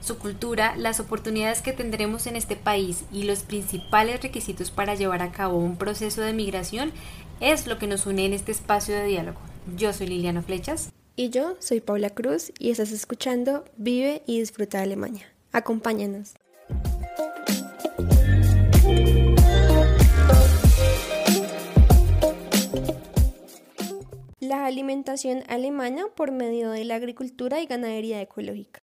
[0.00, 5.22] Su cultura, las oportunidades que tendremos en este país y los principales requisitos para llevar
[5.22, 6.92] a cabo un proceso de migración
[7.40, 9.40] es lo que nos une en este espacio de diálogo.
[9.76, 10.90] Yo soy Liliana Flechas.
[11.16, 15.26] Y yo soy Paula Cruz y estás escuchando Vive y Disfruta de Alemania.
[15.52, 16.34] Acompáñanos.
[24.50, 28.82] la alimentación alemana por medio de la agricultura y ganadería ecológica.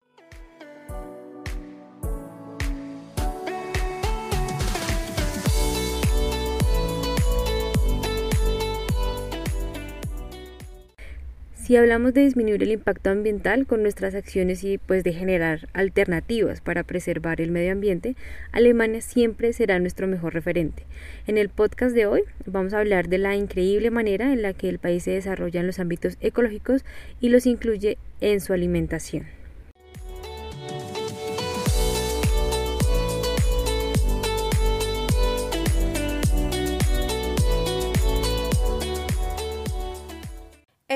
[11.68, 16.62] Si hablamos de disminuir el impacto ambiental con nuestras acciones y pues de generar alternativas
[16.62, 18.16] para preservar el medio ambiente,
[18.52, 20.86] Alemania siempre será nuestro mejor referente.
[21.26, 24.70] En el podcast de hoy vamos a hablar de la increíble manera en la que
[24.70, 26.86] el país se desarrolla en los ámbitos ecológicos
[27.20, 29.37] y los incluye en su alimentación.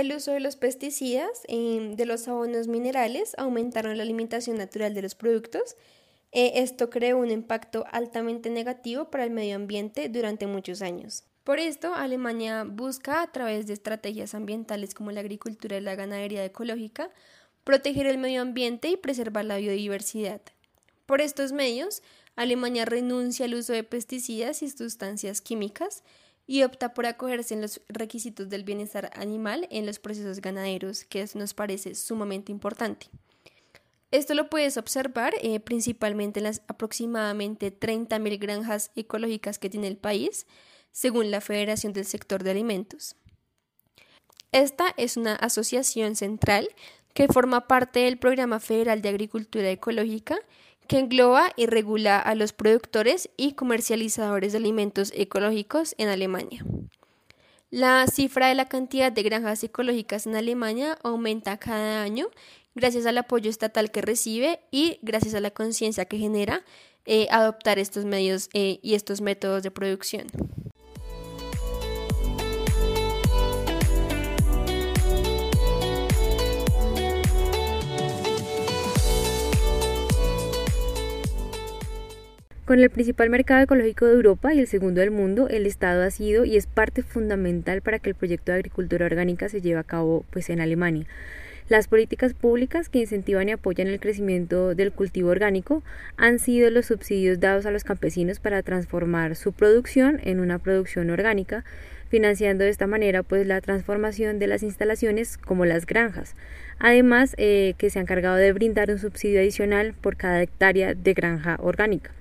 [0.03, 5.03] El uso de los pesticidas, em, de los abonos minerales, aumentaron la alimentación natural de
[5.03, 5.77] los productos.
[6.33, 11.23] Eh, esto creó un impacto altamente negativo para el medio ambiente durante muchos años.
[11.45, 16.45] Por esto, Alemania busca, a través de estrategias ambientales como la agricultura y la ganadería
[16.45, 17.09] ecológica,
[17.63, 20.43] proteger el medio ambiente y preservar la biodiversidad.
[21.07, 22.03] Por estos medios,
[22.35, 26.03] Alemania renuncia al uso de pesticidas y sustancias químicas,
[26.53, 31.27] y opta por acogerse en los requisitos del bienestar animal en los procesos ganaderos, que
[31.35, 33.07] nos parece sumamente importante.
[34.11, 39.97] Esto lo puedes observar eh, principalmente en las aproximadamente 30.000 granjas ecológicas que tiene el
[39.97, 40.47] país,
[40.91, 43.17] según la Federación del Sector de Alimentos.
[44.53, 46.69] Esta es una asociación central
[47.15, 50.39] que forma parte del Programa Federal de Agricultura Ecológica
[50.87, 56.65] que engloba y regula a los productores y comercializadores de alimentos ecológicos en Alemania.
[57.71, 62.29] La cifra de la cantidad de granjas ecológicas en Alemania aumenta cada año
[62.75, 66.65] gracias al apoyo estatal que recibe y gracias a la conciencia que genera
[67.05, 70.27] eh, adoptar estos medios eh, y estos métodos de producción.
[82.65, 86.11] Con el principal mercado ecológico de Europa y el segundo del mundo, el Estado ha
[86.13, 89.85] sido y es parte fundamental para que el proyecto de agricultura orgánica se lleve a
[89.85, 91.07] cabo pues, en Alemania.
[91.69, 95.83] Las políticas públicas que incentivan y apoyan el crecimiento del cultivo orgánico
[96.17, 101.11] han sido los subsidios dados a los campesinos para transformar su producción en una producción
[101.11, 101.65] orgánica,
[102.11, 106.37] financiando de esta manera pues la transformación de las instalaciones como las granjas.
[106.79, 111.13] Además eh, que se han encargado de brindar un subsidio adicional por cada hectárea de
[111.13, 112.13] granja orgánica.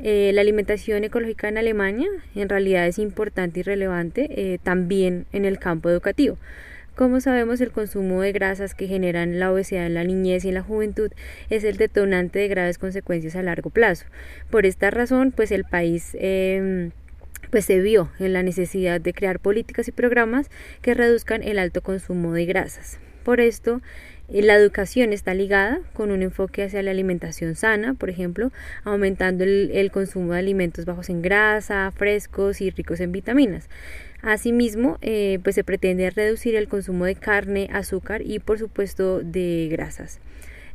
[0.00, 5.44] Eh, la alimentación ecológica en Alemania en realidad es importante y relevante eh, también en
[5.44, 6.36] el campo educativo.
[6.96, 10.54] Como sabemos, el consumo de grasas que generan la obesidad en la niñez y en
[10.54, 11.10] la juventud
[11.50, 14.06] es el detonante de graves consecuencias a largo plazo.
[14.48, 16.92] Por esta razón, pues el país em,
[17.50, 20.50] pues se vio en la necesidad de crear políticas y programas
[20.82, 23.00] que reduzcan el alto consumo de grasas.
[23.24, 23.82] Por esto, eh,
[24.28, 28.52] la educación está ligada con un enfoque hacia la alimentación sana, por ejemplo,
[28.82, 33.68] aumentando el, consumo de alimentos bajos en grasa, frescos y ricos en vitaminas.
[34.22, 39.68] Asimismo, eh, pues se pretende reducir el consumo de carne, azúcar y por supuesto de
[39.70, 40.20] grasas.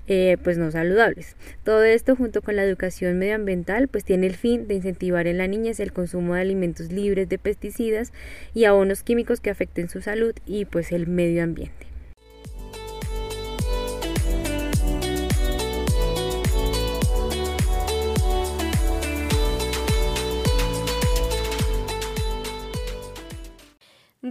[0.08, 1.36] Eh, pues no saludables.
[1.64, 5.48] Todo esto junto con la educación medioambiental pues tiene el fin de incentivar en la
[5.48, 8.12] niñez el consumo de alimentos libres de pesticidas
[8.56, 11.89] y abonos químicos que afecten su salud y pues el medio ambiente.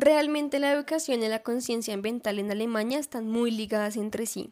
[0.08, 4.49] Realmente la educación y la conciencia ambiental en Alemania están muy ligadas entre sí.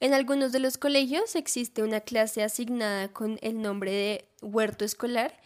[0.00, 5.38] En algunos de los colegios existe una clase asignada con el nombre de huerto escolar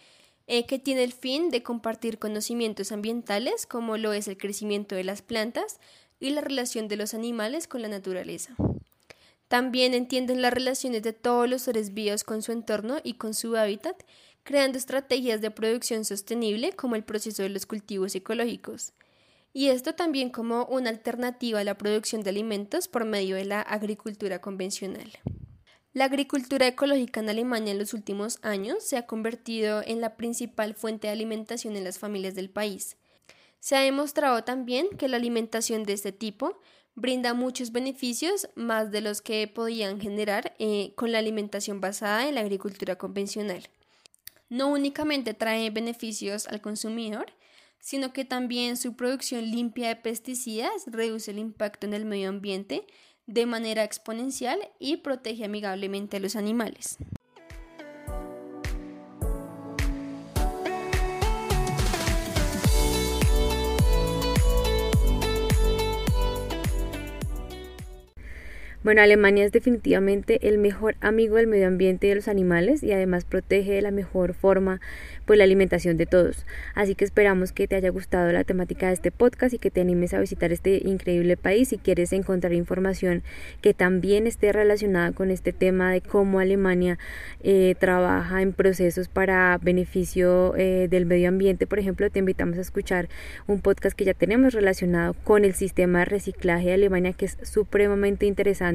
[0.46, 5.02] eh, que tiene el fin de compartir conocimientos ambientales como lo es el crecimiento de
[5.02, 5.80] las plantas
[6.20, 8.54] y la relación de los animales con la naturaleza.
[9.48, 13.56] También entienden las relaciones de todos los seres vivos con su entorno y con su
[13.56, 14.04] hábitat,
[14.44, 18.92] creando estrategias de producción sostenible como el proceso de los cultivos ecológicos.
[19.52, 23.60] Y esto también como una alternativa a la producción de alimentos por medio de la
[23.60, 25.12] agricultura convencional.
[25.92, 30.74] La agricultura ecológica en Alemania en los últimos años se ha convertido en la principal
[30.74, 32.96] fuente de alimentación en las familias del país.
[33.60, 36.58] Se ha demostrado también que la alimentación de este tipo
[36.94, 42.36] brinda muchos beneficios más de los que podían generar eh, con la alimentación basada en
[42.36, 43.68] la agricultura convencional.
[44.48, 47.26] No únicamente trae beneficios al consumidor,
[47.82, 52.86] sino que también su producción limpia de pesticidas reduce el impacto en el medio ambiente
[53.26, 56.96] de manera exponencial y protege amigablemente a los animales.
[68.84, 72.90] Bueno, Alemania es definitivamente el mejor amigo del medio ambiente y de los animales y
[72.90, 74.80] además protege de la mejor forma
[75.24, 76.44] pues la alimentación de todos.
[76.74, 79.80] Así que esperamos que te haya gustado la temática de este podcast y que te
[79.80, 83.22] animes a visitar este increíble país si quieres encontrar información
[83.60, 86.98] que también esté relacionada con este tema de cómo Alemania
[87.44, 91.68] eh, trabaja en procesos para beneficio eh, del medio ambiente.
[91.68, 93.08] Por ejemplo, te invitamos a escuchar
[93.46, 97.38] un podcast que ya tenemos relacionado con el sistema de reciclaje de Alemania que es
[97.42, 98.71] supremamente interesante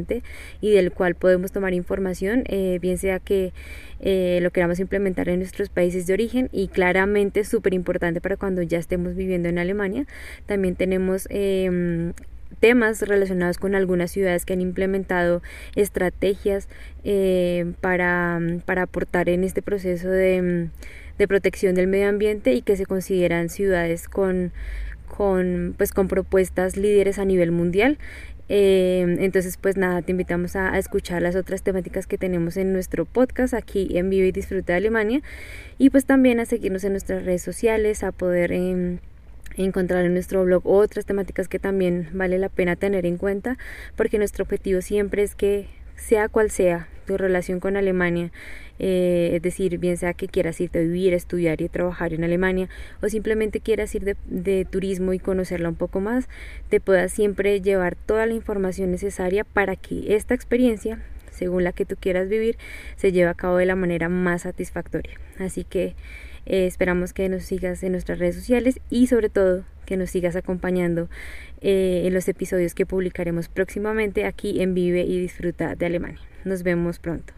[0.61, 3.53] y del cual podemos tomar información, eh, bien sea que
[3.99, 8.61] eh, lo queramos implementar en nuestros países de origen y claramente súper importante para cuando
[8.61, 10.05] ya estemos viviendo en Alemania.
[10.45, 12.13] También tenemos em,
[12.59, 15.41] temas relacionados con algunas ciudades que han implementado
[15.75, 16.67] estrategias
[17.03, 20.69] eh, para, para, aportar en este proceso de,
[21.17, 24.51] de, protección del medio ambiente y que se consideran ciudades con,
[25.07, 27.97] con, pues, con propuestas líderes a nivel mundial.
[28.49, 33.05] Em, entonces, pues nada, te invitamos a, escuchar las otras temáticas que tenemos en nuestro
[33.05, 35.21] podcast aquí en Vive y Disfruta de Alemania.
[35.77, 38.99] Y pues también a seguirnos en nuestras redes sociales, a poder em,
[39.57, 43.57] encontrar en nuestro blog otras temáticas que también vale la pena tener en cuenta
[43.95, 48.31] porque nuestro objetivo siempre es que sea cual sea tu relación con Alemania,
[48.77, 52.69] eh, es decir, bien sea que quieras irte a vivir, estudiar y trabajar en Alemania
[53.01, 56.30] o simplemente quieras ir de, turismo y conocerla un poco más,
[56.69, 61.01] te puedas siempre llevar toda la información necesaria para que esta experiencia,
[61.31, 62.57] según la que tú quieras vivir,
[62.98, 65.18] se lleve a cabo de la manera más satisfactoria.
[65.39, 65.95] Así que
[66.45, 70.36] eh, esperamos que nos sigas en nuestras redes sociales y sobre todo que nos sigas
[70.36, 71.09] acompañando
[71.62, 76.21] eh, en los episodios que publicaremos próximamente aquí en Vive y Disfruta de Alemania.
[76.47, 77.33] Nos vemos pronto.